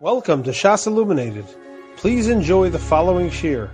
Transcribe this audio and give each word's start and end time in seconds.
Welcome 0.00 0.44
to 0.44 0.50
Shas 0.50 0.86
Illuminated. 0.86 1.44
Please 1.96 2.28
enjoy 2.28 2.70
the 2.70 2.78
following 2.78 3.30
shir. 3.30 3.68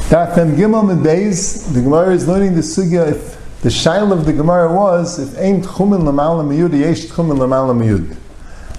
Daf 0.00 0.34
Gimel 0.34 0.90
and 0.90 1.04
the 1.04 1.80
Gemara 1.80 2.12
is 2.12 2.26
learning 2.26 2.56
the 2.56 2.60
sugya 2.60 3.12
if 3.12 3.60
the 3.62 3.68
shail 3.68 4.10
of 4.10 4.24
the 4.24 4.32
Gemara 4.32 4.74
was 4.74 5.20
if 5.20 5.38
ain't 5.38 5.64
tchumen 5.64 6.02
lamala 6.02 6.42
miyud, 6.44 6.76
yesh 6.76 7.06
tchumen 7.06 7.38
lamala 7.38 7.72
miyud. 7.72 8.16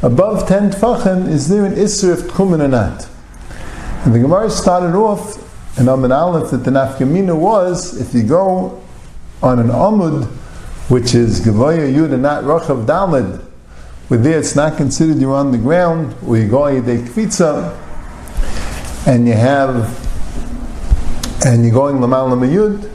Above 0.03 0.45
ten 0.49 0.69
tfachim, 0.69 1.29
is 1.29 1.47
there 1.47 1.63
an 1.63 1.75
isser 1.75 2.11
of 2.11 2.20
tchumen 2.30 2.59
or 2.59 2.68
not? 2.68 3.07
And 4.04 4.14
the 4.14 4.20
Gemara 4.20 4.50
started 4.50 4.98
off 4.98 5.38
in 5.80 5.88
Amid 5.88 6.12
Aleph 6.12 6.52
that 6.52 6.66
the 6.66 6.71
nafkamina 6.71 7.39
was 7.39 8.02
if 8.02 8.14
you 8.14 8.23
go 8.23 8.84
on 9.41 9.59
an 9.59 9.68
amud, 9.70 10.25
which 10.89 11.16
is 11.16 11.39
Gavoya 11.39 11.89
Yud 11.89 12.12
and 12.12 12.21
not 12.21 12.44
Rochav 12.44 12.86
Dalid, 12.86 13.46
with 14.09 14.23
there 14.23 14.39
it's 14.39 14.55
not 14.55 14.77
considered 14.77 15.17
you're 15.17 15.35
on 15.35 15.51
the 15.51 15.57
ground, 15.57 16.15
or 16.25 16.37
you 16.37 16.47
go 16.47 16.67
a 16.67 16.81
kvitza, 16.81 17.75
and 19.05 19.27
you 19.27 19.34
have, 19.34 19.75
and 21.45 21.63
you're 21.63 21.73
going 21.73 21.98
lamal 21.98 22.29
lamayud. 22.31 22.89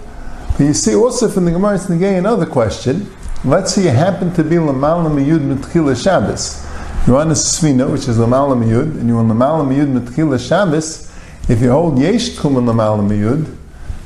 But 0.53 0.65
you 0.65 0.75
see 0.75 0.95
also 0.95 1.29
from 1.29 1.45
the 1.45 1.51
Gemara 1.51 1.75
it's 1.75 1.87
negay 1.87 2.19
another 2.19 2.47
question. 2.47 3.11
Let's 3.45 3.75
say 3.75 3.85
you 3.85 3.91
happen 3.91 4.33
to 4.35 4.45
be 4.45 4.57
lamal 4.57 5.07
lamayud 5.07 5.41
mitchila 5.41 6.01
Shabbos. 6.03 6.67
You're 7.07 7.19
on 7.19 7.29
a 7.29 7.35
svina, 7.35 7.91
which 7.91 8.09
is 8.09 8.19
lamal 8.19 8.55
lamayud, 8.55 8.99
and 8.99 9.09
you're 9.09 9.19
on 9.19 9.29
lamal 9.29 9.67
lamayud 9.67 10.49
Shabbos. 10.49 11.11
If 11.49 11.61
you 11.61 11.71
hold 11.71 11.99
yesh 11.99 12.31
tchum 12.31 12.57
and 12.59 12.69
lamal 12.69 13.01
lamayud, 13.01 13.57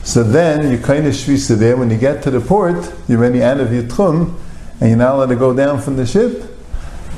so 0.02 0.22
then 0.22 0.72
you 0.72 0.78
kind 0.78 1.06
of 1.06 1.12
shvisa 1.12 1.56
there. 1.56 1.76
When 1.76 1.90
you 1.90 1.98
get 1.98 2.22
to 2.22 2.30
the 2.30 2.40
port, 2.40 2.92
you're 3.06 3.18
already 3.18 3.42
out 3.42 3.60
of 3.60 3.72
your 3.72 3.82
tchum, 3.84 4.34
and 4.80 4.88
you're 4.88 4.98
not 4.98 5.14
allowed 5.16 5.26
to 5.26 5.36
go 5.36 5.54
down 5.54 5.80
from 5.80 5.96
the 5.96 6.06
ship. 6.06 6.55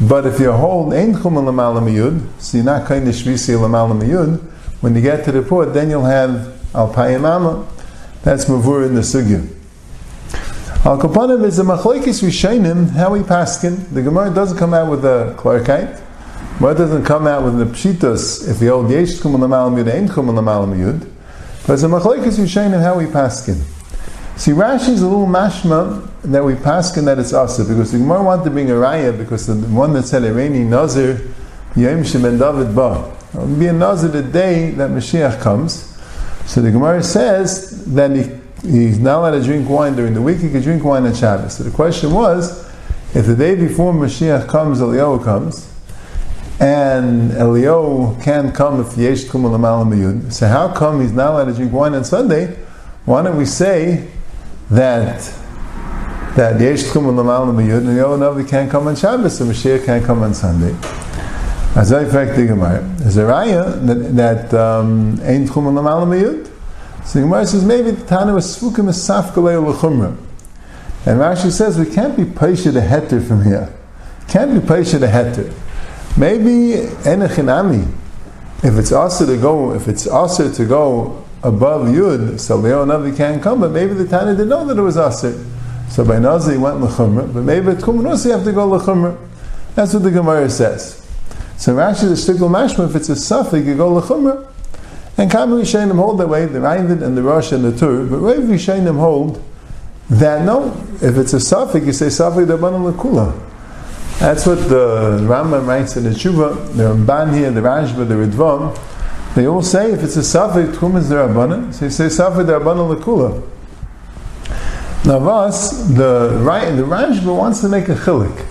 But 0.00 0.26
if 0.26 0.38
you 0.38 0.52
hold 0.52 0.94
ein 0.94 1.14
chum 1.14 1.34
miyud, 1.34 2.40
so 2.40 2.58
you're 2.58 2.64
not 2.64 2.86
kind 2.86 3.08
of 3.08 3.14
shvisi 3.14 3.56
miyud, 3.58 4.40
when 4.80 4.94
you 4.94 5.00
get 5.00 5.24
to 5.24 5.32
the 5.32 5.42
port, 5.42 5.74
then 5.74 5.90
you'll 5.90 6.04
have 6.04 6.56
al 6.72 6.92
payimama. 6.92 7.66
That's 8.22 8.44
mavur 8.44 8.86
in 8.86 8.94
the 8.94 9.00
sugya. 9.00 9.44
Al 10.84 11.00
kapanim 11.00 11.44
is 11.44 11.58
a 11.58 11.64
machlekes 11.64 12.22
rishainim, 12.22 12.90
how 12.90 13.10
we 13.12 13.20
paskin. 13.20 13.92
The 13.92 14.02
Gemara 14.02 14.32
doesn't 14.32 14.56
come 14.56 14.72
out 14.72 14.88
with 14.88 15.04
a 15.04 15.34
clarkite. 15.36 16.00
Gemara 16.58 16.74
doesn't 16.76 17.04
come 17.04 17.26
out 17.26 17.42
with 17.42 17.58
the 17.58 17.64
pshitos 17.64 18.48
if 18.48 18.62
you 18.62 18.70
hold 18.70 18.88
yesh 18.90 19.20
chum 19.20 19.32
miyud, 19.32 19.92
ein 19.92 20.08
chum 20.08 20.28
miyud. 20.28 21.10
But 21.66 21.72
it's 21.72 21.82
a 21.82 21.86
machlekes 21.86 22.38
rishainim, 22.38 22.80
how 22.80 22.96
we 22.98 23.06
paskin. 23.06 23.60
See, 24.38 24.52
Rashi 24.52 24.90
is 24.90 25.02
a 25.02 25.08
little 25.08 25.26
mashma 25.26 26.08
that 26.22 26.44
we 26.44 26.54
pass 26.54 26.96
in 26.96 27.06
that 27.06 27.18
it's 27.18 27.32
asa 27.32 27.64
because 27.64 27.90
the 27.90 27.98
Gemara 27.98 28.22
wanted 28.22 28.44
to 28.44 28.50
bring 28.50 28.70
a 28.70 28.74
raya 28.74 29.18
because 29.18 29.48
the 29.48 29.54
one 29.54 29.92
that 29.94 30.04
said 30.04 30.22
Irani 30.22 30.64
Nazir 30.64 31.34
Yom 31.74 32.04
Shemen 32.04 32.38
David 32.38 32.72
Ba. 32.72 33.12
It 33.34 33.36
will 33.36 33.58
be 33.58 33.66
a 33.66 33.72
Nazir 33.72 34.10
the 34.10 34.22
day 34.22 34.70
that 34.70 34.90
Mashiach 34.90 35.40
comes. 35.40 35.98
So 36.46 36.62
the 36.62 36.70
Gemara 36.70 37.02
says 37.02 37.84
that 37.92 38.12
he, 38.12 38.30
he's 38.62 39.00
not 39.00 39.18
allowed 39.18 39.40
to 39.40 39.42
drink 39.42 39.68
wine 39.68 39.96
during 39.96 40.14
the 40.14 40.22
week. 40.22 40.38
He 40.38 40.50
can 40.50 40.62
drink 40.62 40.84
wine 40.84 41.04
on 41.04 41.16
Shabbos. 41.16 41.56
So 41.56 41.64
the 41.64 41.72
question 41.72 42.12
was, 42.12 42.64
if 43.16 43.26
the 43.26 43.34
day 43.34 43.56
before 43.56 43.92
Mashiach 43.92 44.46
comes, 44.46 44.78
Eliyahu 44.78 45.24
comes, 45.24 45.68
and 46.60 47.32
Eliyahu 47.32 48.22
can't 48.22 48.54
come 48.54 48.80
if 48.80 48.96
Yesh 48.96 49.24
Kumal 49.24 50.32
So 50.32 50.46
how 50.46 50.72
come 50.72 51.00
he's 51.00 51.12
not 51.12 51.32
allowed 51.32 51.46
to 51.46 51.54
drink 51.54 51.72
wine 51.72 51.94
on 51.94 52.04
Sunday? 52.04 52.56
Why 53.04 53.22
don't 53.22 53.36
we 53.36 53.44
say 53.44 54.08
that 54.70 55.34
that 56.36 56.60
Yesh 56.60 56.84
Tchum 56.84 57.04
Lamal 57.14 57.52
Miyud 57.54 57.78
and 57.78 57.98
Yoel 57.98 58.18
Navi 58.18 58.48
can't 58.48 58.70
come 58.70 58.86
on 58.86 58.94
Shabbos, 58.94 59.38
so 59.38 59.44
Mashiach 59.44 59.84
can't 59.84 60.04
come 60.04 60.22
on 60.22 60.34
Sunday. 60.34 60.76
As 61.74 61.92
I 61.92 62.04
fact 62.04 62.36
the 62.36 62.46
Gemara, 62.46 62.82
there's 62.98 63.16
a 63.16 63.22
raya 63.22 63.84
that 63.86 64.16
that 64.16 64.54
um, 64.54 65.20
Ein 65.22 65.48
Tchum 65.48 65.64
Lamal 65.72 66.06
Miyud. 66.06 66.50
So 67.06 67.20
the 67.20 67.24
Gemara 67.24 67.46
says 67.46 67.64
maybe 67.64 67.92
the 67.92 68.06
Tana 68.06 68.34
was 68.34 68.58
Sfukim 68.58 68.88
is 68.88 68.96
Safkalei 68.96 69.60
L'chumra. 69.60 70.16
And 71.06 71.20
Rashi 71.20 71.50
says 71.50 71.78
we 71.78 71.86
can't 71.86 72.16
be 72.16 72.24
Paisha 72.24 72.72
the 72.72 72.80
Heter 72.80 73.26
from 73.26 73.42
here. 73.44 73.72
Can't 74.28 74.52
be 74.52 74.60
Paisha 74.60 75.00
the 75.00 75.06
Heter. 75.06 75.54
Maybe 76.18 76.86
Enechinami. 77.04 77.90
If 78.62 78.76
it's 78.76 78.92
also 78.92 79.24
to 79.24 79.40
go, 79.40 79.72
if 79.72 79.88
it's 79.88 80.06
also 80.06 80.52
to 80.52 80.66
go 80.66 81.24
above 81.42 81.86
Yud, 81.86 82.40
so 82.40 82.56
Leo 82.56 82.84
Navi 82.84 83.16
can't 83.16 83.42
come, 83.42 83.60
but 83.60 83.70
maybe 83.70 83.94
the 83.94 84.06
Tana 84.06 84.32
didn't 84.32 84.48
know 84.48 84.64
that 84.66 84.76
it 84.76 84.82
was 84.82 84.96
Asir. 84.96 85.44
So 85.88 86.04
by 86.04 86.18
Nazi 86.18 86.52
he 86.52 86.58
went 86.58 86.80
L'chumra, 86.80 87.32
but 87.32 87.42
maybe 87.42 87.68
at 87.68 87.78
Kumanos 87.78 88.24
you 88.24 88.32
have 88.32 88.44
to 88.44 88.52
go 88.52 88.68
L'chumra. 88.68 89.16
That's 89.74 89.94
what 89.94 90.02
the 90.02 90.10
Gemara 90.10 90.50
says. 90.50 91.06
So 91.56 91.74
Rashi 91.76 92.02
the 92.02 92.14
Shtikl 92.14 92.48
Mashma, 92.50 92.88
if 92.88 92.96
it's 92.96 93.08
a 93.08 93.16
suffix, 93.16 93.66
you 93.66 93.76
go 93.76 93.94
L'chumra. 93.94 94.46
And 95.16 95.30
Kamu 95.30 95.60
Yishayim 95.62 95.94
hold 95.96 96.20
that 96.20 96.28
way, 96.28 96.46
the 96.46 96.58
Reinvid 96.58 97.02
and 97.02 97.16
the 97.16 97.22
Rosh 97.22 97.52
and 97.52 97.64
the 97.64 97.76
Tur, 97.76 98.06
but 98.06 98.18
Rav 98.18 98.36
Yishayim 98.36 98.98
hold 98.98 99.42
that 100.10 100.44
no, 100.44 100.72
if 101.02 101.16
it's 101.16 101.32
a 101.34 101.40
suffix, 101.40 101.86
you 101.86 101.92
say 101.92 102.08
suffix 102.08 102.50
Dabbanan 102.50 102.84
L'kula. 102.84 103.46
That's 104.18 104.46
what 104.46 104.68
the 104.68 105.18
Rambam 105.22 105.66
writes 105.66 105.96
in 105.96 106.04
the 106.04 106.10
Tshuva, 106.10 106.76
the 106.76 106.94
Ramban 106.94 107.34
here, 107.34 107.50
the 107.52 107.60
Rashba, 107.60 108.08
the 108.08 108.14
Ritva, 108.14 108.76
they 109.38 109.46
all 109.46 109.62
say 109.62 109.92
if 109.92 110.02
it's 110.02 110.16
a 110.16 110.20
Safik, 110.20 110.74
Tchum 110.74 110.96
is 110.96 111.10
Darabanan, 111.10 111.72
so 111.72 111.84
you 111.84 111.92
say 111.92 112.06
Safik 112.06 112.44
Darabanan 112.44 112.92
Lakula. 112.92 113.40
Now, 115.06 115.20
Vas, 115.20 115.94
the, 115.94 116.40
right, 116.42 116.72
the 116.72 116.82
Rashba 116.82 117.36
wants 117.36 117.60
to 117.60 117.68
make 117.68 117.88
a 117.88 117.94
chilik. 117.94 118.44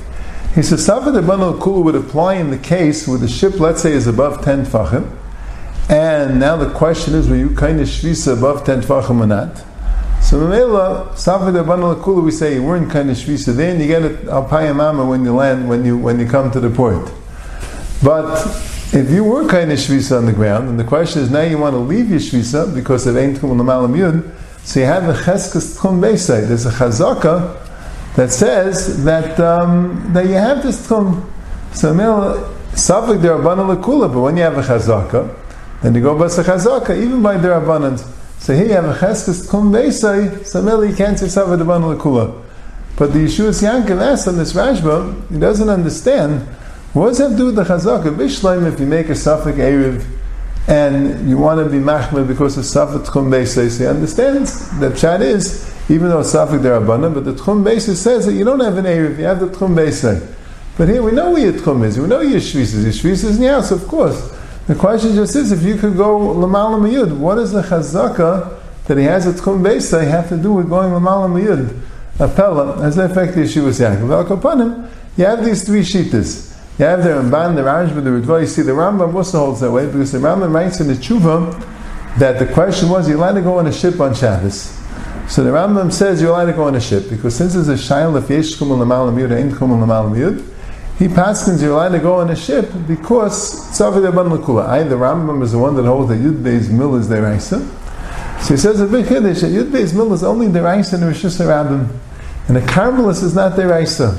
He 0.55 0.63
says 0.63 0.87
Safik 0.87 1.13
Darabanan 1.13 1.59
Lakula 1.59 1.83
would 1.83 1.95
apply 1.95 2.35
in 2.35 2.51
the 2.51 2.57
case 2.57 3.05
where 3.05 3.17
the 3.17 3.27
ship, 3.27 3.59
let's 3.59 3.81
say, 3.81 3.91
is 3.91 4.07
above 4.07 4.45
10 4.45 4.65
Tfachim, 4.65 5.13
and 5.89 6.39
now 6.39 6.55
the 6.55 6.69
question 6.73 7.15
is, 7.15 7.27
were 7.27 7.35
you 7.35 7.53
kind 7.53 7.81
of 7.81 7.87
shvisa 7.89 8.37
above 8.37 8.63
10 8.63 8.83
Tfachim 8.83 9.19
or 9.19 9.27
not? 9.27 9.57
So 10.23 10.39
Mamela, 10.39 11.09
Safik 11.15 11.51
Darabanan 11.51 12.01
Lakula, 12.01 12.23
we 12.23 12.31
say 12.31 12.53
you 12.53 12.63
weren't 12.63 12.89
kind 12.89 13.09
of 13.09 13.17
shvisa 13.17 13.53
there, 13.53 13.71
and 13.71 13.81
you 13.81 13.87
get 13.87 14.03
it 14.03 14.29
al 14.29 14.43
when 15.05 15.25
you 15.25 15.33
land, 15.33 15.67
when 15.67 15.83
you, 15.83 15.97
when 15.97 16.17
you 16.17 16.29
come 16.29 16.49
to 16.51 16.61
the 16.61 16.69
port. 16.69 17.11
But 18.01 18.76
if 18.93 19.09
you 19.11 19.23
were 19.23 19.47
kind 19.47 19.71
of 19.71 19.77
shvisa 19.77 20.17
on 20.17 20.25
the 20.25 20.33
ground, 20.33 20.69
and 20.69 20.79
the 20.79 20.83
question 20.83 21.21
is 21.21 21.29
now 21.29 21.41
you 21.41 21.57
want 21.57 21.73
to 21.73 21.79
leave 21.79 22.09
your 22.09 22.19
shvisa 22.19 22.73
because 22.73 23.05
of 23.05 23.17
ein 23.17 23.35
tchum 23.35 23.57
l'malam 23.57 23.95
yud, 23.95 24.31
so 24.63 24.79
you 24.79 24.85
have 24.85 25.07
a 25.09 25.13
cheskes 25.13 25.77
tchum 25.77 25.99
beisai. 25.99 26.47
There's 26.47 26.65
a 26.65 26.71
chazaka 26.71 27.63
that 28.15 28.31
says 28.31 29.03
that 29.03 29.39
um, 29.39 30.11
that 30.13 30.25
you 30.25 30.33
have 30.33 30.63
this 30.63 30.87
tchum. 30.87 31.25
So 31.73 31.93
safik 31.93 33.21
derabana 33.21 33.75
lekula, 33.75 34.13
but 34.13 34.21
when 34.21 34.37
you 34.37 34.43
have 34.43 34.57
a 34.57 34.61
chazaka, 34.61 35.35
then 35.81 35.93
you 35.93 36.01
go 36.01 36.17
bas 36.17 36.37
a 36.37 36.43
chazaka 36.43 36.97
even 36.97 37.21
by 37.21 37.37
derabanan. 37.37 37.99
So 38.39 38.55
here 38.55 38.67
you 38.67 38.73
have 38.73 38.85
a 38.85 38.93
cheskes 38.93 39.47
tchum 39.47 39.71
beisai. 39.71 40.45
So 40.45 40.81
you 40.81 40.95
can't 40.95 41.19
say 41.19 41.25
safik 41.25 41.57
derabana 41.57 41.97
lekula. 41.97 42.43
But 42.97 43.13
the 43.13 43.19
Yeshua 43.19 43.49
Yankiv 43.49 44.01
asks 44.01 44.27
on 44.27 44.37
this 44.37 44.53
Rashba, 44.53 45.29
he 45.29 45.37
doesn't 45.37 45.69
understand 45.69 46.47
what 46.97 47.09
does 47.09 47.17
that 47.19 47.37
do 47.37 47.47
with 47.47 47.55
the 47.55 47.63
chazaka? 47.63 48.73
If 48.73 48.79
you 48.79 48.85
make 48.85 49.09
a 49.09 49.15
suffix 49.15 49.57
Erev, 49.57 50.05
and 50.67 51.29
you 51.29 51.37
want 51.37 51.63
to 51.63 51.69
be 51.69 51.81
machmer 51.81 52.27
because 52.27 52.57
of 52.57 52.65
Safik 52.65 53.05
Tchum 53.05 53.29
Beisais, 53.29 53.79
he 53.79 53.87
understands 53.87 54.77
that 54.79 54.97
Chad 54.97 55.21
is, 55.21 55.73
even 55.89 56.09
though 56.09 56.19
Safik 56.19 56.59
Derabana, 56.59 57.13
but 57.13 57.23
the 57.23 57.33
Tchum 57.33 57.63
Beisais 57.63 57.95
says 57.95 58.25
that 58.25 58.33
you 58.33 58.43
don't 58.43 58.59
have 58.59 58.77
an 58.77 58.83
Erev, 58.83 59.17
you 59.17 59.23
have 59.23 59.39
the 59.39 59.47
Tchum 59.47 59.75
Beisai. 59.75 60.35
But 60.77 60.89
here 60.89 61.01
we 61.01 61.13
know 61.13 61.31
where 61.31 61.41
your 61.41 61.53
Tchum 61.53 61.85
is, 61.85 61.97
we 61.97 62.07
know 62.07 62.19
your 62.19 62.41
Shvis 62.41 62.73
is. 62.73 62.83
Your 62.83 63.13
Shvis 63.13 63.23
is 63.23 63.39
in 63.39 63.47
house, 63.47 63.71
of 63.71 63.87
course. 63.87 64.35
The 64.67 64.75
question 64.75 65.15
just 65.15 65.37
is 65.37 65.53
if 65.53 65.63
you 65.63 65.77
could 65.77 65.95
go 65.95 66.19
Lamal 66.19 66.81
Mayud, 66.81 67.17
what 67.17 67.37
is 67.37 67.53
the 67.53 67.61
chazaka 67.61 68.59
that 68.87 68.97
he 68.97 69.05
has 69.05 69.25
a 69.25 69.31
Tchum 69.31 69.61
Beisai 69.61 70.05
have 70.09 70.27
to 70.27 70.37
do 70.37 70.51
with 70.51 70.67
going 70.67 70.91
Lamal 70.91 71.29
Mayud? 71.29 71.79
Appella, 72.17 72.83
as 72.83 72.97
the 72.97 73.05
effect 73.05 73.35
the 73.35 73.41
Yeshua 73.41 74.25
Yaakov. 74.25 74.89
You 75.15 75.25
have 75.25 75.45
these 75.45 75.63
three 75.65 75.81
shitas. 75.81 76.46
You 76.79 76.85
have 76.85 77.03
the 77.03 77.09
Ramban, 77.09 77.55
the 77.55 77.61
Rashba, 77.61 78.03
the 78.03 78.11
Ritva. 78.11 78.41
You 78.41 78.47
see, 78.47 78.61
the 78.61 78.71
Rambam 78.71 79.15
also 79.15 79.39
holds 79.39 79.61
that 79.61 79.71
way 79.71 79.87
because 79.87 80.11
the 80.11 80.19
Rambam 80.19 80.53
writes 80.53 80.79
in 80.79 80.87
the 80.87 80.93
Tshuva 80.93 81.59
that 82.19 82.37
the 82.37 82.45
question 82.53 82.89
was, 82.89 83.09
you're 83.09 83.17
allowed 83.17 83.33
to 83.33 83.41
go 83.41 83.57
on 83.57 83.65
a 83.65 83.73
ship 83.73 83.99
on 83.99 84.13
Shabbos. 84.13 84.77
So 85.27 85.43
the 85.43 85.49
Rambam 85.49 85.91
says 85.91 86.21
you're 86.21 86.29
allowed 86.29 86.45
to 86.45 86.53
go 86.53 86.63
on 86.63 86.75
a 86.75 86.79
ship 86.79 87.09
because 87.09 87.35
since 87.35 87.55
there's 87.55 87.67
a 87.67 87.73
shail 87.73 88.15
of 88.15 88.29
yesh 88.29 88.55
kumul 88.55 88.77
miyud, 88.77 89.35
ain't 89.35 89.53
kumul 89.53 89.85
miyud, 89.85 90.45
he 90.99 91.07
passes 91.07 91.61
you're 91.61 91.73
allowed 91.73 91.89
to 91.89 91.99
go 91.99 92.15
on 92.15 92.29
a 92.29 92.35
ship 92.35 92.71
because 92.87 93.55
tzavi 93.71 94.09
deban 94.09 94.31
l'kula. 94.31 94.67
I, 94.67 94.83
the 94.83 94.95
Rambam, 94.95 95.43
is 95.43 95.51
the 95.51 95.57
one 95.57 95.75
that 95.75 95.85
holds 95.85 96.09
that 96.09 96.19
Yud 96.19 96.43
Beis 96.43 96.69
Mil 96.69 96.95
is 96.95 97.07
deraisa. 97.07 97.67
So 98.41 98.53
he 98.53 98.57
says 98.57 98.79
a 98.79 98.87
big 98.87 99.05
chiddush 99.05 99.41
that 99.41 99.51
Yud 99.51 99.71
Beis 99.71 99.93
Mil 99.93 100.13
is 100.13 100.23
only 100.23 100.47
deraisa 100.47 100.93
and 100.93 101.05
Rosh 101.05 101.25
Hashanah, 101.25 101.89
and 102.47 102.57
a 102.57 102.61
Carmelis 102.61 103.23
is 103.23 103.35
not 103.35 103.53
deraisa. 103.53 104.15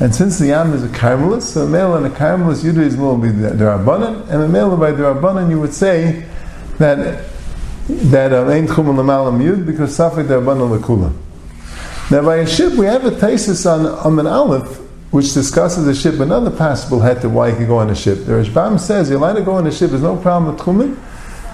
And 0.00 0.14
since 0.14 0.38
the 0.38 0.46
Yam 0.46 0.72
is 0.72 0.82
a 0.82 0.88
Carmelist, 0.88 1.42
so 1.42 1.66
a 1.66 1.68
male 1.68 1.94
and 1.94 2.06
a 2.06 2.10
Carmelist 2.10 2.62
Judaism 2.62 3.00
will 3.00 3.18
be 3.18 3.28
the, 3.28 3.50
the 3.50 3.64
Rabbanan, 3.64 4.28
and 4.30 4.42
a 4.42 4.48
male 4.48 4.74
by 4.74 4.92
the 4.92 5.02
Rabbanan 5.02 5.50
you 5.50 5.60
would 5.60 5.74
say 5.74 6.26
that 6.78 7.26
that 7.88 8.32
um, 8.32 8.48
Ein 8.48 8.66
Chum 8.66 8.86
Lamalam 8.86 9.42
Yud 9.42 9.66
because 9.66 9.96
Safik 9.98 10.26
the 10.28 10.40
Rabbanan 10.40 10.78
Lakula. 10.78 11.12
Now 12.10 12.22
by 12.22 12.36
a 12.36 12.46
ship 12.46 12.72
we 12.74 12.86
have 12.86 13.04
a 13.04 13.10
thesis 13.10 13.66
on 13.66 13.84
Amin 13.84 14.26
Aleph 14.26 14.78
which 15.10 15.34
discusses 15.34 15.86
a 15.86 15.94
ship, 15.94 16.20
another 16.20 16.50
possible 16.50 17.00
head 17.00 17.20
to 17.20 17.28
why 17.28 17.48
you 17.48 17.56
can 17.56 17.66
go 17.66 17.78
on 17.78 17.90
a 17.90 17.94
ship. 17.94 18.24
The 18.24 18.32
Rashbam 18.32 18.78
says 18.78 19.10
you're 19.10 19.18
allowed 19.18 19.34
to 19.34 19.42
go 19.42 19.52
on 19.52 19.66
a 19.66 19.72
ship, 19.72 19.90
there's 19.90 20.02
no 20.02 20.16
problem 20.16 20.54
with 20.54 20.62
Tchumen, 20.62 20.96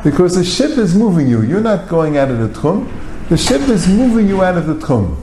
because 0.04 0.34
the 0.36 0.44
ship 0.44 0.78
is 0.78 0.94
moving 0.94 1.26
you. 1.26 1.42
You're 1.42 1.62
not 1.62 1.88
going 1.88 2.18
out 2.18 2.30
of 2.30 2.38
the 2.38 2.48
Tchum. 2.60 3.28
The 3.28 3.36
ship 3.36 3.62
is 3.62 3.88
moving 3.88 4.28
you 4.28 4.44
out 4.44 4.58
of 4.58 4.66
the 4.66 4.74
Tchum. 4.74 5.16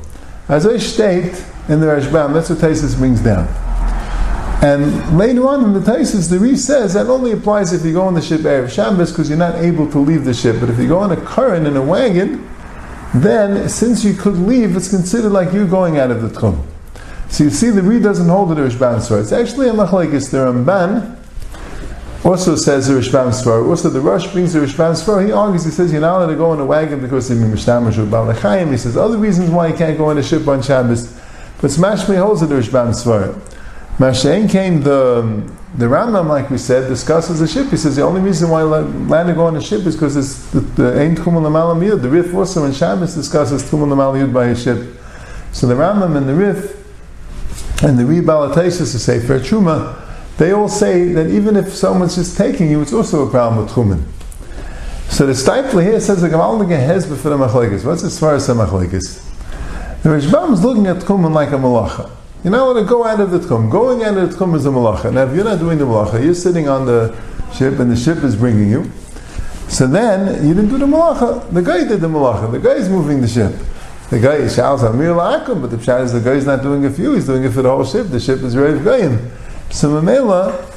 As 0.49 0.65
I 0.65 0.77
state 0.77 1.45
in 1.69 1.79
the 1.79 1.87
Rashbam, 1.87 2.33
that's 2.33 2.49
what 2.49 2.59
Taisus 2.59 2.97
brings 2.97 3.21
down. 3.21 3.47
And 4.63 5.17
later 5.17 5.45
on 5.47 5.63
in 5.65 5.73
the 5.73 5.79
Taisus, 5.81 6.29
the 6.29 6.39
Re 6.39 6.55
says 6.55 6.93
that 6.93 7.07
only 7.07 7.33
applies 7.33 7.73
if 7.73 7.85
you 7.85 7.91
go 7.91 8.03
on 8.03 8.13
the 8.13 8.21
ship 8.21 8.41
Erev 8.41 8.71
Shabbos 8.71 9.11
because 9.11 9.27
you're 9.27 9.37
not 9.37 9.55
able 9.55 9.91
to 9.91 9.99
leave 9.99 10.23
the 10.23 10.33
ship. 10.33 10.57
But 10.59 10.69
if 10.69 10.79
you 10.79 10.87
go 10.87 10.99
on 10.99 11.11
a 11.11 11.17
current 11.17 11.67
in 11.67 11.75
a 11.75 11.81
wagon, 11.81 12.49
then 13.13 13.67
since 13.67 14.05
you 14.05 14.13
could 14.13 14.37
leave, 14.37 14.75
it's 14.75 14.89
considered 14.89 15.31
like 15.31 15.53
you're 15.53 15.67
going 15.67 15.97
out 15.97 16.11
of 16.11 16.21
the 16.21 16.29
Tchum. 16.29 16.65
So 17.29 17.43
you 17.43 17.49
see, 17.49 17.71
the 17.71 17.81
Re 17.81 17.99
doesn't 17.99 18.29
hold 18.29 18.49
the 18.49 18.55
Rashbam 18.55 18.99
Svar. 18.99 19.19
It's 19.19 19.31
actually 19.31 19.67
a 19.67 19.73
machlekes. 19.73 20.31
The 20.31 20.37
Ramban 20.37 21.19
also 22.23 22.55
says 22.55 22.87
the 22.87 22.93
Rashbam 22.93 23.31
Svar. 23.31 23.67
Also, 23.67 23.89
the 23.89 23.99
Rosh 23.99 24.31
brings 24.31 24.53
the 24.53 24.59
Rashbam 24.59 24.93
Svar. 24.93 25.25
He 25.25 25.31
argues, 25.31 25.65
he 25.65 25.71
says, 25.71 25.91
you're 25.91 25.99
not 25.99 26.19
allowed 26.19 26.27
to 26.27 26.35
go 26.35 26.53
in 26.53 26.59
a 26.59 26.65
wagon 26.65 27.01
because 27.01 27.29
you're 27.29 27.39
Mishtamash 27.39 27.97
or 27.97 28.05
Balachayim. 28.05 28.71
He 28.71 28.77
says, 28.77 28.95
other 28.95 29.17
reasons 29.17 29.49
why 29.49 29.67
you 29.67 29.73
can't 29.73 29.97
go 29.97 30.05
on 30.05 30.17
a 30.17 30.23
ship 30.23 30.47
on 30.47 30.61
Shabbos. 30.61 31.19
But 31.61 31.71
Smashmi 31.71 32.17
holds 32.17 32.41
the 32.41 32.47
Rashbam 32.47 32.89
Svar. 32.89 33.39
Mashain 33.97 34.49
came 34.49 34.81
the 34.81 35.51
the 35.75 35.85
Rambam, 35.85 36.27
like 36.27 36.51
we 36.51 36.59
said, 36.59 36.87
discusses 36.87 37.39
the 37.39 37.47
ship. 37.47 37.71
He 37.71 37.77
says 37.77 37.95
the 37.95 38.03
only 38.03 38.21
reason 38.21 38.49
why 38.49 38.61
land 38.61 39.35
go 39.35 39.47
on 39.47 39.55
a 39.55 39.61
ship 39.61 39.87
is 39.87 39.95
because 39.95 40.15
it's 40.15 40.51
the 40.51 40.99
Ein 40.99 41.15
Tchum 41.15 41.33
Lamal 41.33 41.99
The 41.99 42.09
Rif 42.09 42.33
also 42.35 42.65
in 42.65 42.73
Shabbos 42.73 43.15
discusses 43.15 43.63
Tchum 43.63 43.87
Lamal 43.87 44.31
by 44.31 44.47
a 44.49 44.55
ship. 44.55 44.95
So 45.51 45.65
the 45.65 45.73
Rambam 45.73 46.15
and 46.15 46.29
the 46.29 46.35
Rif 46.35 46.83
and 47.83 47.97
the 47.97 48.03
Rebalatesis 48.03 48.91
to 48.91 48.99
say 48.99 49.19
for 49.19 49.39
Truma, 49.39 49.99
they 50.37 50.51
all 50.51 50.69
say 50.69 51.11
that 51.13 51.27
even 51.31 51.55
if 51.55 51.73
someone's 51.73 52.15
just 52.15 52.37
taking 52.37 52.69
you, 52.69 52.81
it's 52.81 52.93
also 52.93 53.27
a 53.27 53.31
problem 53.31 53.63
with 53.63 53.73
Truman. 53.73 54.05
So 55.09 55.25
the 55.25 55.33
Steipler 55.33 55.83
here 55.83 55.99
says 55.99 56.21
the 56.21 56.29
Gamal 56.29 56.63
Gehez 56.67 57.07
for 57.07 57.29
the 57.29 57.37
Machlekes. 57.37 57.83
What's 57.83 58.03
the 58.03 58.53
Machlekes? 58.53 59.32
The 60.03 60.09
Rashbam 60.09 60.51
is 60.51 60.61
looking 60.61 60.85
at 60.87 61.01
Truman 61.05 61.31
like 61.31 61.51
a 61.51 61.55
malacha. 61.55 62.11
You're 62.43 62.51
not 62.51 62.59
allowed 62.67 62.81
to 62.81 62.85
go 62.85 63.05
out 63.05 63.21
of 63.21 63.31
the 63.31 63.39
tchum. 63.39 63.71
Going 63.71 64.03
out 64.03 64.17
of 64.17 64.31
the 64.31 64.35
tchum 64.35 64.53
is 64.53 64.65
a 64.65 64.69
malacha. 64.69 65.13
Now, 65.13 65.23
if 65.23 65.33
you're 65.33 65.45
not 65.45 65.59
doing 65.59 65.77
the 65.77 65.85
malacha, 65.85 66.21
you're 66.21 66.35
sitting 66.35 66.67
on 66.67 66.85
the 66.85 67.17
ship 67.53 67.79
and 67.79 67.89
the 67.89 67.95
ship 67.95 68.17
is 68.17 68.35
bringing 68.35 68.69
you. 68.69 68.91
So 69.69 69.87
then, 69.87 70.45
you 70.45 70.53
didn't 70.53 70.71
do 70.71 70.77
the 70.77 70.87
malacha. 70.87 71.49
The 71.53 71.61
guy 71.61 71.87
did 71.87 72.01
the 72.01 72.09
malacha. 72.09 72.51
The 72.51 72.59
guy 72.59 72.73
is 72.73 72.89
moving 72.89 73.21
the 73.21 73.29
ship. 73.29 73.53
The 74.09 74.19
guy 74.19 74.35
is 74.35 74.55
shouts 74.55 74.83
Amir 74.83 75.13
La'akum, 75.13 75.61
but 75.61 75.71
the 75.71 75.77
pshat 75.77 76.03
is 76.03 76.11
the 76.11 76.19
guy 76.19 76.33
is 76.33 76.45
not 76.45 76.61
doing 76.61 76.93
for 76.93 77.01
you, 77.01 77.13
he's 77.13 77.25
doing 77.25 77.45
it 77.45 77.53
for 77.53 77.61
the 77.61 77.69
whole 77.69 77.85
ship. 77.85 78.07
The 78.07 78.19
ship 78.19 78.41
is 78.41 78.55
Reiv 78.55 78.83
Goyim. 78.83 79.31
So 79.71 79.89
Mamela, 79.89 80.69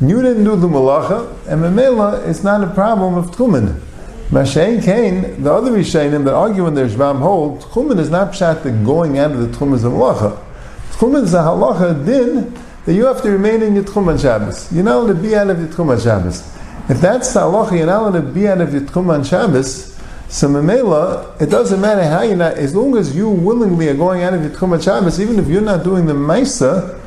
you 0.00 0.20
didn't 0.20 0.42
do 0.42 0.56
the 0.56 0.66
malacha, 0.66 1.28
and 1.46 1.62
Mamela 1.62 2.26
is 2.26 2.42
not 2.42 2.64
a 2.64 2.74
problem 2.74 3.14
of 3.14 3.26
tchumen. 3.30 3.80
Mashain 4.32 4.82
Kain, 4.82 5.42
the 5.42 5.52
other 5.52 5.72
Rishainim 5.72 6.24
that 6.24 6.32
argue 6.32 6.66
in 6.66 6.72
their 6.74 6.88
Shvam 6.88 7.18
hold, 7.18 7.60
tchumen 7.60 7.98
is 7.98 8.08
not 8.08 8.32
pshat 8.32 8.62
the 8.62 8.70
going 8.70 9.18
out 9.18 9.32
of 9.32 9.40
the 9.40 9.58
tchum 9.58 9.74
is 9.74 9.84
a 9.84 9.88
malacha. 9.88 10.42
Tchumen 10.92 11.24
is 11.24 11.34
a 11.34 11.40
halacha 11.40 12.06
din 12.06 12.58
that 12.86 12.94
you 12.94 13.04
have 13.04 13.20
to 13.20 13.30
remain 13.30 13.60
in 13.60 13.74
your 13.74 13.84
tchum 13.84 14.08
on 14.08 14.16
Shabbos. 14.16 14.72
You're 14.72 14.84
not 14.84 15.00
allowed 15.00 15.08
to 15.08 15.20
be 15.20 15.36
out 15.36 15.50
of 15.50 15.58
your 15.58 15.68
tchum 15.68 15.90
on 15.90 16.00
Shabbos. 16.00 16.40
If 16.88 16.98
that's 17.02 17.34
the 17.34 17.40
halacha, 17.40 17.76
you're 17.76 17.84
not 17.84 18.00
allowed 18.04 18.22
to 18.22 18.32
be 18.32 18.48
out 18.48 18.62
of 18.62 18.72
your 18.72 18.80
tchum 18.80 19.10
on 19.10 19.22
Shabbos. 19.22 20.00
So 20.30 20.48
memela, 20.48 21.38
it 21.38 21.50
doesn't 21.50 21.82
matter 21.82 22.04
how 22.04 22.22
you're 22.22 22.34
not, 22.34 22.54
as 22.54 22.74
long 22.74 22.96
as 22.96 23.14
you 23.14 23.28
willingly 23.28 23.90
are 23.90 23.94
going 23.94 24.22
out 24.22 24.32
of 24.32 24.40
your 24.40 24.52
tchum 24.52 24.72
on 24.72 24.80
Shabbos, 24.80 25.20
even 25.20 25.38
if 25.40 25.46
you're 25.46 25.60
not 25.60 25.84
doing 25.84 26.06
the 26.06 26.14
maisa, 26.14 26.98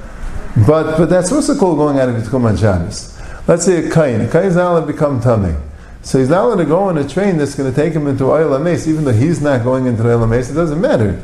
but 0.68 0.96
but 1.00 1.10
that's 1.10 1.32
also 1.32 1.58
called 1.58 1.80
going 1.80 1.98
out 1.98 2.08
of 2.08 2.18
your 2.18 2.26
tchum 2.26 2.46
on 2.48 2.56
Shabbos. 2.56 3.20
Let's 3.48 3.66
say 3.66 3.88
a 3.88 3.92
kain. 3.92 4.22
A 4.22 4.32
kain 4.32 4.46
is 4.46 4.56
not 4.56 4.74
allowed 4.74 4.86
to 4.86 4.94
become 4.94 5.20
tummy. 5.20 5.56
So 6.06 6.20
he's 6.20 6.30
not 6.30 6.44
going 6.44 6.60
to 6.60 6.66
go 6.66 6.84
on 6.84 7.00
a 7.00 7.08
train 7.08 7.38
that's 7.38 7.56
going 7.56 7.74
to 7.74 7.76
take 7.76 7.92
him 7.92 8.06
into 8.06 8.26
Oil 8.26 8.58
Mace, 8.60 8.88
even 8.88 9.06
though 9.06 9.12
he's 9.12 9.42
not 9.42 9.64
going 9.64 9.88
into 9.88 10.08
Oil 10.08 10.28
Mace. 10.28 10.52
It 10.52 10.54
doesn't 10.54 10.80
matter. 10.80 11.20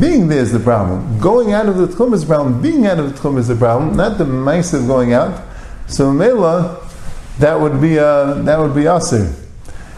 Being 0.00 0.28
there 0.28 0.38
is 0.38 0.52
the 0.52 0.60
problem. 0.60 1.18
Going 1.18 1.52
out 1.52 1.66
of 1.66 1.76
the 1.76 1.88
tchum 1.88 2.14
is 2.14 2.20
the 2.20 2.28
problem. 2.28 2.62
Being 2.62 2.86
out 2.86 3.00
of 3.00 3.12
the 3.12 3.18
tchum 3.18 3.36
is 3.36 3.48
the 3.48 3.56
problem, 3.56 3.96
not 3.96 4.18
the 4.18 4.24
mice 4.24 4.72
of 4.74 4.86
going 4.86 5.12
out. 5.12 5.42
So 5.88 6.12
Mela, 6.12 6.88
that 7.40 7.58
would 7.58 7.80
be 7.80 7.98
uh, 7.98 8.34
that 8.44 8.60
would 8.60 8.76
be 8.76 8.86
aser. 8.86 9.34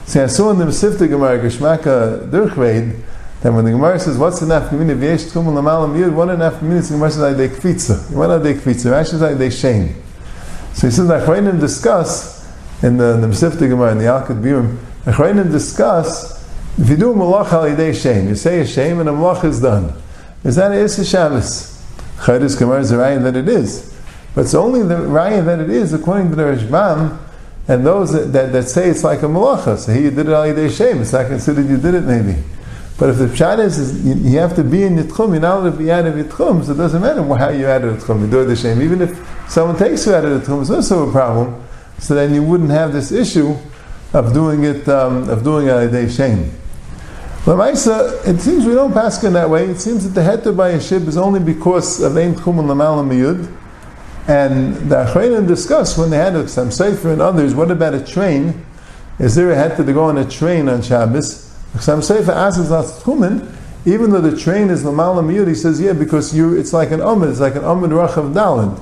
See, 0.06 0.20
I 0.20 0.26
saw 0.26 0.50
in 0.52 0.58
the 0.58 0.64
Mesivta 0.64 1.06
Gemara 1.06 1.38
Geshmaka 1.38 2.30
Durchreid 2.30 2.98
that 3.42 3.52
when 3.52 3.66
the 3.66 3.72
Gemara 3.72 4.00
says, 4.00 4.16
"What's 4.16 4.40
the 4.40 4.46
nafkamina 4.46 4.98
v'yesh 4.98 5.30
tchum 5.30 5.54
l'malam 5.54 5.94
yud?" 5.98 6.14
What 6.14 6.30
a 6.30 6.36
nafkamina? 6.36 6.88
The 6.88 6.94
Gemara 6.94 7.10
says, 7.10 7.36
"They 7.36 7.48
kvitza." 7.48 8.10
What 8.10 8.30
are 8.30 8.38
they 8.38 8.54
kvitza? 8.54 8.90
Rashi 8.90 9.18
says, 9.18 9.36
"They 9.36 9.50
shame." 9.50 10.02
So 10.72 10.86
he 10.86 10.90
says, 10.94 11.08
"Achreinim 11.08 11.60
discuss 11.60 12.33
in 12.82 12.96
the, 12.96 13.16
the 13.16 13.26
Mesivta 13.26 13.68
Gemara 13.68 13.92
in 13.92 13.98
the 13.98 14.04
Yalkut 14.04 14.42
Biurim." 14.42 14.76
Achreinim 15.04 15.50
discuss 15.50 16.44
if 16.76 16.88
you 16.88 16.96
do 16.96 17.12
a 17.12 17.14
malach 17.14 17.52
al 17.52 17.64
yidei 17.64 17.94
shame, 17.94 18.28
you 18.28 18.34
say 18.34 18.60
a 18.60 18.66
shame 18.66 18.98
and 18.98 19.08
a 19.08 19.12
malach 19.12 19.44
is 19.44 19.60
done. 19.60 19.92
Is 20.42 20.56
that 20.56 20.72
a 20.72 20.80
Issa 20.82 21.04
Shabbos? 21.04 21.80
Chayris 22.16 22.58
Gemara 22.58 22.80
is 22.80 22.90
a 22.90 22.96
raya 22.96 23.22
that 23.22 23.36
it 23.36 23.48
is. 23.48 23.94
But 24.34 24.42
it's 24.42 24.54
only 24.54 24.82
the 24.82 24.96
raya 24.96 25.44
that 25.44 25.60
it 25.60 25.70
is 25.70 25.92
according 25.92 26.30
to 26.30 26.36
the 26.36 26.42
Rashbam 26.42 27.18
and 27.68 27.86
those 27.86 28.12
that, 28.12 28.32
that, 28.32 28.52
that, 28.52 28.64
say 28.64 28.88
it's 28.88 29.04
like 29.04 29.22
a 29.22 29.26
malacha. 29.26 29.78
So 29.78 29.94
did 29.94 30.18
it 30.18 30.26
al 30.26 30.44
yidei 30.44 30.76
shame. 30.76 31.00
It's 31.00 31.12
not 31.12 31.28
considered 31.28 31.68
you 31.68 31.76
did 31.76 31.94
it 31.94 32.02
maybe. 32.02 32.42
But 32.98 33.10
if 33.10 33.18
the 33.18 33.26
pshat 33.26 33.58
is, 33.60 33.78
is 33.78 34.04
you, 34.04 34.32
you, 34.32 34.38
have 34.38 34.54
to 34.56 34.64
be 34.64 34.82
in 34.82 34.96
Yitchum, 34.96 35.30
you're 35.30 35.40
not 35.40 35.58
allowed 35.58 35.70
to 35.70 35.76
be 35.76 35.90
out 35.90 36.06
of 36.06 36.14
Yitchum, 36.14 36.64
so 36.64 36.72
it 36.72 36.76
doesn't 36.76 37.02
matter 37.02 37.22
how 37.22 37.48
you 37.50 37.66
of 37.66 37.82
Yitchum, 37.82 38.20
you 38.20 38.30
do 38.30 38.42
it 38.42 38.44
the 38.44 38.54
shame. 38.56 38.80
Even 38.82 39.00
if 39.02 39.48
someone 39.48 39.76
takes 39.76 40.06
you 40.06 40.14
out 40.14 40.24
of 40.24 40.42
Yitchum, 40.42 40.60
it's 40.60 40.70
also 40.70 41.08
a 41.08 41.12
problem. 41.12 41.60
So 41.98 42.14
then 42.14 42.34
you 42.34 42.42
wouldn't 42.42 42.70
have 42.70 42.92
this 42.92 43.12
issue 43.12 43.56
of 44.12 44.32
doing 44.32 44.64
it, 44.64 44.88
um, 44.88 45.28
of 45.28 45.42
doing 45.42 45.68
it 45.68 45.70
a 45.70 45.90
day 45.90 46.08
shame. 46.08 46.50
Lamaisa, 47.44 48.26
it 48.26 48.40
seems 48.40 48.64
we 48.64 48.74
don't 48.74 48.92
pass 48.92 49.22
in 49.22 49.34
that 49.34 49.50
way. 49.50 49.66
It 49.66 49.78
seems 49.78 50.04
that 50.04 50.18
the 50.18 50.26
heter 50.26 50.56
by 50.56 50.70
a 50.70 50.80
ship 50.80 51.02
is 51.02 51.16
only 51.16 51.40
because 51.40 52.00
of 52.00 52.16
Ein 52.16 52.34
Tchum 52.34 52.58
and 52.58 52.68
Lamal 52.68 53.04
Miyud. 53.06 53.54
And 54.26 54.76
the 54.90 55.04
Achreinim 55.04 55.46
discussed 55.46 55.98
when 55.98 56.08
they 56.08 56.16
had 56.16 56.48
some 56.48 56.70
Sefer 56.70 57.12
and 57.12 57.20
others, 57.20 57.54
what 57.54 57.70
about 57.70 57.92
a 57.92 58.02
train? 58.02 58.64
Is 59.18 59.34
there 59.34 59.52
a 59.52 59.56
heter 59.56 59.84
to 59.84 59.92
go 59.92 60.04
on 60.04 60.16
a 60.16 60.28
train 60.28 60.68
on 60.68 60.80
Shabbos? 60.80 61.54
Some 61.80 62.00
Sefer 62.00 62.32
asks 62.32 62.70
us 62.70 63.02
Tchumen, 63.02 63.54
even 63.84 64.10
though 64.10 64.22
the 64.22 64.36
train 64.36 64.70
is 64.70 64.82
Lamal 64.82 65.22
Miyud, 65.22 65.46
he 65.46 65.54
says, 65.54 65.78
yeah, 65.78 65.92
because 65.92 66.34
you, 66.34 66.56
it's 66.56 66.72
like 66.72 66.90
an 66.90 67.02
Amid, 67.02 67.28
it's 67.28 67.40
like 67.40 67.56
an 67.56 67.64
Amid 67.64 67.90
Rachav 67.90 68.32
Dalad. 68.32 68.80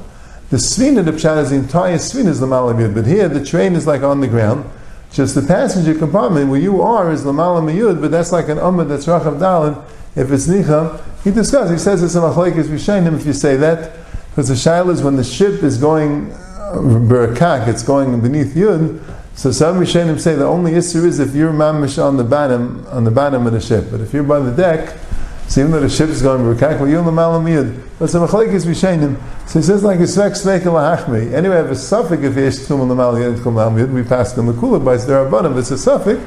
The 0.52 0.58
Svina, 0.58 1.02
the 1.02 1.12
Pshat 1.12 1.44
is 1.44 1.48
the 1.48 1.56
entire 1.56 1.96
Svina 1.96 2.28
is 2.28 2.42
Lamal 2.42 2.74
Miyud, 2.74 2.92
but 2.92 3.06
here 3.06 3.26
the 3.26 3.42
train 3.42 3.72
is 3.74 3.86
like 3.86 4.02
on 4.02 4.20
the 4.20 4.28
ground. 4.28 4.70
Just 5.10 5.34
the 5.34 5.40
passenger 5.40 5.94
compartment 5.94 6.50
where 6.50 6.60
you 6.60 6.82
are 6.82 7.10
is 7.10 7.24
Lamala 7.24 7.62
Mayud, 7.62 8.02
but 8.02 8.10
that's 8.10 8.32
like 8.32 8.50
an 8.50 8.58
Ummah 8.58 8.86
that's 8.86 9.06
Rachav 9.06 9.38
Dalin. 9.38 9.82
If 10.14 10.30
it's 10.30 10.48
Nicha, 10.48 11.02
he 11.24 11.30
discusses, 11.30 11.70
he 11.70 11.78
says 11.78 12.02
it's 12.02 12.16
a 12.16 12.18
Machlaikis 12.18 13.02
him 13.02 13.14
if 13.14 13.24
you 13.24 13.32
say 13.32 13.56
that, 13.56 13.92
because 14.28 14.48
the 14.48 14.54
Shail 14.54 14.90
is 14.90 15.02
when 15.02 15.16
the 15.16 15.24
ship 15.24 15.62
is 15.62 15.78
going 15.78 16.30
uh, 16.32 16.74
Barakak, 16.74 17.66
it's 17.66 17.82
going 17.82 18.20
beneath 18.20 18.54
Yud, 18.54 19.02
so 19.34 19.52
some 19.52 19.76
Rishainim 19.76 20.20
say 20.20 20.34
the 20.34 20.44
only 20.44 20.74
issue 20.74 21.06
is 21.06 21.18
if 21.18 21.34
you're 21.34 21.50
mamish 21.50 21.96
on 21.96 22.18
the 22.18 22.24
bottom, 22.24 22.86
on 22.88 23.04
the 23.04 23.10
bottom 23.10 23.46
of 23.46 23.54
the 23.54 23.60
ship. 23.60 23.86
But 23.90 24.02
if 24.02 24.12
you're 24.12 24.22
by 24.22 24.40
the 24.40 24.52
deck, 24.52 24.98
so 25.52 25.60
even 25.60 25.72
though 25.72 25.80
the 25.80 25.90
ship 25.90 26.08
is 26.08 26.22
going 26.22 26.40
Barakak, 26.40 26.80
well, 26.80 26.88
you're 26.88 27.04
the 27.04 27.10
Malamiyad. 27.10 27.78
But 27.98 28.06
it's 28.06 28.14
a 28.14 28.20
Machlaikis 28.20 28.64
Rishainim. 28.64 29.20
So 29.46 29.58
he 29.58 29.62
says 29.62 29.84
like 29.84 29.98
a 29.98 30.04
svek 30.04 30.30
svek 30.30 30.60
lahachmi. 30.60 31.34
Anyway, 31.34 31.56
I 31.56 31.58
have 31.58 31.70
a 31.70 31.76
suffix 31.76 32.22
if 32.22 32.36
yesh 32.36 32.66
tum 32.66 32.80
lamal 32.80 33.20
yed 33.20 33.42
kum 33.42 33.56
lamal 33.56 33.92
We 33.92 34.02
pass 34.02 34.32
the 34.32 34.40
makula 34.40 34.82
by 34.82 35.30
bottom. 35.30 35.58
It's 35.58 35.70
a 35.70 35.76
suffix, 35.76 36.18